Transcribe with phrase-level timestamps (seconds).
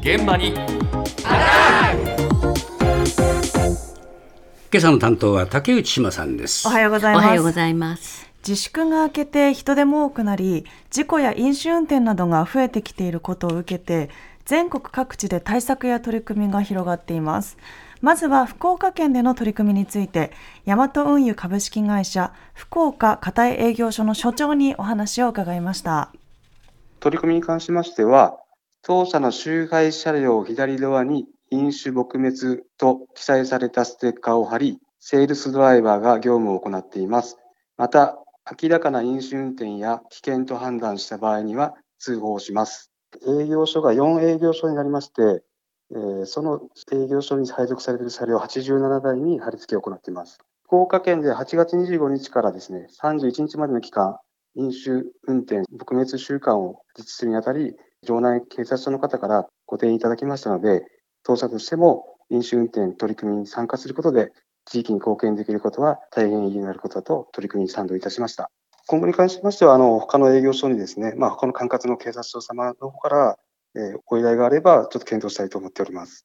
[0.00, 0.66] 現場に今
[4.74, 7.28] 朝の担当は竹内島さんですおはようございおます。
[7.28, 8.28] はようございます。
[8.46, 14.10] 自粛が明けて人手も多くなり、事故や飲酒運転などが増えてきていることを受けて、
[14.44, 17.58] 全国各地で対策や取り組みが広がっています。
[18.00, 20.32] まずは福岡県での取り組みについて、
[20.64, 26.12] 大和運輸株式会社福岡片井営業所の所長にお話を伺いました。
[27.00, 28.38] 取り組みに関しましては、
[28.88, 37.36] 当社の周回車両左側に飲酒撲滅と記載されたステッカーを貼り、セールスドライバーが業務を行っています。
[37.76, 38.16] また、
[38.62, 42.90] 明らかな飲酒運転や危険と判断した場合には通報します。
[43.26, 45.42] 営業所が4営業所になりまして、
[45.90, 50.38] えーその営業所に配属されている車両87台に貼り付けを行っています。
[50.64, 54.16] 福岡県で8月25日からですね、31日までの期間、
[54.54, 60.82] 飲酒運転撲滅週間を実施するにあたり、城内警察署の方からご提案いただきましたので、
[61.24, 64.32] 当社としても飲酒運転取り組みに参加することで、
[64.64, 68.50] 地域に貢献できることは大変意義のあることだと取り組みに賛同いたしました。
[68.86, 73.38] 今後に関しましては、あの、他の営業所にですね、まあ、他の管轄の警察署様の方から、
[73.74, 76.24] えーご依頼があれば、ちょっと検討したいと思っております。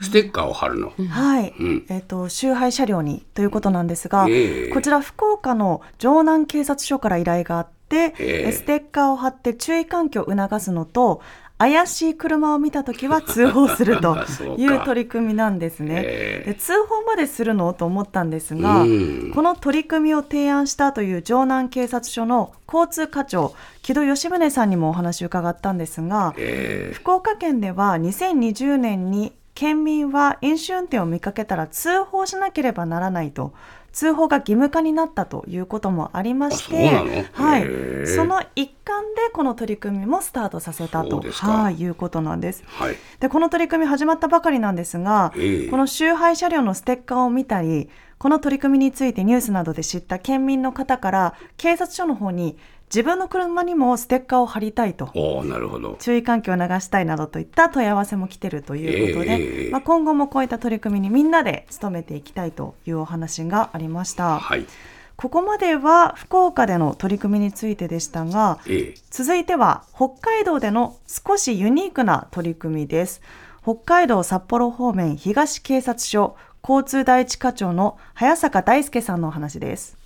[0.00, 1.54] ステッカーを貼るの、はい。
[1.58, 8.14] うんえっ、と、周配車両にということなんですが、ええこちら福岡の城南警察署から依頼があって、え
[8.48, 8.52] え。
[8.52, 11.20] ステッカーを貼って注意喚起を促すのと、
[11.58, 14.16] 怪しい車を見たときは 通報すると
[14.56, 16.02] いう取り組みなんですね。
[16.04, 19.32] えで通報までするのと思ったんですが、うん。
[19.34, 33.52] この取り組みを提案したという城南警察署の交通課長、木戸義宗さんにもお話を伺ったんですが、え福岡県では2020年に県民は飲酒運転を見かけたら通報しなければならないと
[33.90, 36.92] 通報が義務化になったということもありまして
[37.32, 38.06] はい。
[38.06, 42.62] その一環でこの取り組みもスタートさせたとはい、いうことなんです。
[42.66, 42.94] はい。
[43.18, 45.68] でこの取り組み始まったばかりなんですが、ええ。
[45.68, 52.56] この周配車両のステッカーを見たりこの取り組みについてニュースなどで知った県民の方から警察署の方に
[52.88, 64.38] 自分の車にもステッカーを貼りたいとおおなるほど注意喚起を流したいなどといった問い合わせも来てるということで、ええまあ、今後もこういった取り組みにみんなで努めていきたいというお話がありました。
[64.38, 64.66] はい
[65.16, 73.20] ここまでは福岡での取り組みについてでしたが、ええ続いては北海道での少しユニークな取り組みです。
[73.64, 79.98] 北海道札幌方面東警察署交通第一課長の早坂大輔さんのお話です。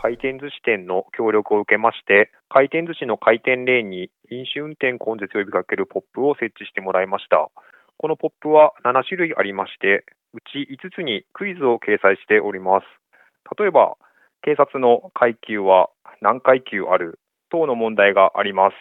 [0.00, 7.50] 回転寿司店の協力を受けまして、回転寿司の回転レーンに飲酒運転根絶を呼びかけるポップを設置してもらいました。
[7.98, 12.86] このポップは7種類ありまして、うち5つにクイズを掲載しております。
[13.60, 13.98] 例えば、
[14.40, 15.90] 警察の階級は
[16.22, 18.74] 何階級ある等の問題があります。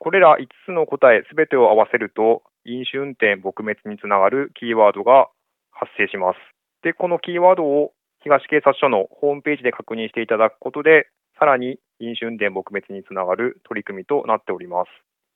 [0.00, 5.28] これら5つの答えすべてを合わせると、飲酒運転撲滅につながるキーワードが
[5.70, 6.38] 発生します。
[6.82, 7.92] で、このキーワードを
[8.28, 11.08] 東警察署のホームページで確認していただくことで、
[11.38, 14.88] さらに飲酒運転撲滅につながる取り組みとなっております。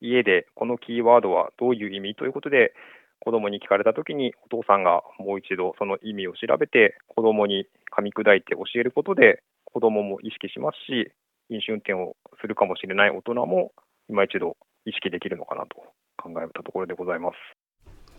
[0.03, 2.75] 家でこのキーワードはどういう意味ということで、
[3.19, 7.64] 子供に聞かれたときにお父さんがもう一度その意味を調べて子供に
[7.97, 11.10] 噛み砕いて教えることで子供も意識しますし、
[11.48, 13.72] 飲酒運転をするかもしれない大人も
[14.10, 15.76] 今一度意識できるのかなと
[16.19, 17.62] 考えたところでございます。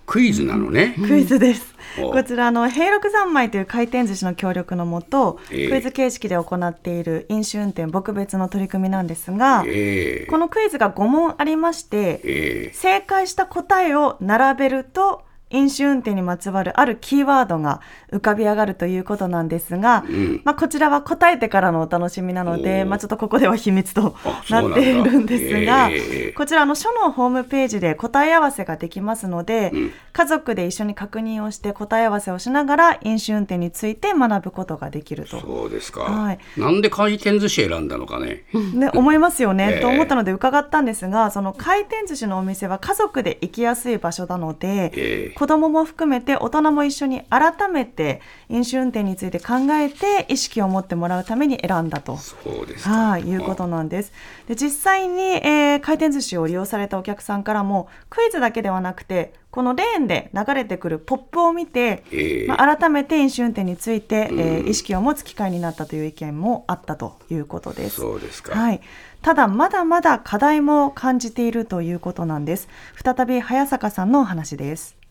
[0.06, 1.74] クイズなのね、クイズです。
[2.02, 5.70] おこちらあの平六三昧という回転寿司の協力のもと、ええ。
[5.70, 10.26] クイズ形式で行っている飲酒運転撲滅の取り組みなんですが、ええ。
[10.30, 12.74] このクイズが5問ありまして、ええ。
[12.74, 17.80] 正解した答えを並べると飲酒運転にまつわるあるキーワードが
[18.12, 20.42] 浮かび上がるということなんですが、ん。
[20.44, 24.16] まあ、こちらは答えてからのお楽しみなのおで、ーまあ、ちょっとここでは秘密と
[24.50, 26.32] なっているんですが、ええ。
[26.34, 29.92] こちらの署のホームページで答え合わせができますので、ん。
[30.12, 35.40] 家族で一緒に確認をして答え合わせをしながら飲酒運転について学ぶことができると。
[35.40, 36.40] そうですか、はい。
[36.58, 38.44] なんで回転寿司選んだのかね、
[38.74, 39.82] ね、思いますよね、 ええ。
[39.82, 52.16] と思ったので伺ったんですがその回転寿司のお店は家族で行きやすい場所なので、ええ子供も含めて大人も一緒に改めて飲酒運転について考えて意識を持ってもらうために選んだと。
[52.16, 54.14] そうですかはい、いうことなんです。
[54.48, 67.98] で、実際に、えー回転寿司を利用されたお客さんからも、クイズだけではなくて、このレーンで流れてくるポップを見て、ええまあ、改めて飲酒運転について、えー意識を持つ機会になったという意見もあったということです。
[67.98, 68.80] そうですか、はい。
[69.22, 72.70] ただ、まだまだ課題も感じているということなんです。
[73.04, 75.03] 再び早坂さんのお話です。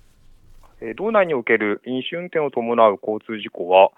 [0.96, 3.90] 道内における飲酒運転を伴う交通事故は、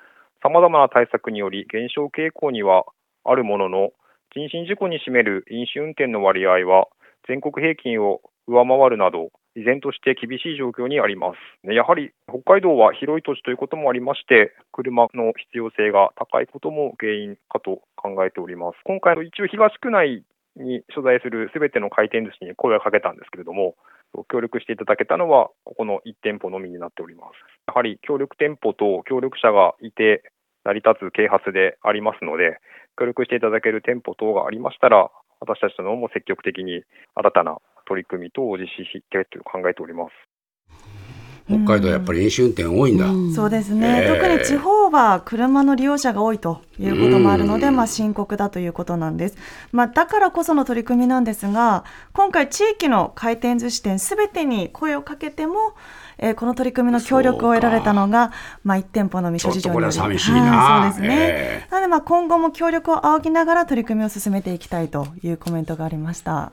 [0.43, 2.85] さまざまな対策により減少傾向には
[3.25, 3.93] あるものの、
[4.35, 6.89] 人身事故に占める飲酒運転の割合は、
[7.27, 11.73] 全国平均を上回るなど、依然として厳しい状況にあります。
[11.73, 18.79] やはり北海道は広い土地ということもありまして、車の必要性が高いことも原因かと考えております。
[18.85, 20.25] 今回、一応東区内
[20.57, 23.77] に所在するすべての回転寿司に声をかけたんですけれども、
[24.31, 27.33] 協力していただけたのは、ここの1店舗のみになっております。
[27.67, 30.23] やはり協力店舗と協力者がいて、
[30.65, 32.59] 成り立つ啓発でありますので、
[32.99, 36.83] 協力していただける店舗等がありましたら、私たちの方も積極的に
[37.15, 40.13] 新たな取り組み等を実施してと考えております。
[41.47, 43.07] 北海道やっぱり飲酒運転多いんだ。
[43.35, 49.37] そうですね、えー特に地方は車の利用者が多いということもあるので、まあ、深刻だということなんです、
[49.73, 55.75] まあ、だからこその取り組みなんですが今回地域の回転寿司店すべてに声をかけても、
[56.19, 58.33] えーこの取り組みの協力を得られたのが、
[58.63, 60.41] まあ、1店舗のみ諸事情によりちょっとこれは寂しいな。
[60.41, 61.69] はいそうですね、え。
[61.71, 66.53] なのでまあ今後も協力を仰ぎながら取り組みを進めていきたいというコメントがありました。